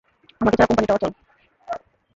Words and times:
আমাকে 0.41 0.55
ছাড়া 0.57 0.67
কোম্পানিটা 0.69 0.95
অচল। 0.97 1.11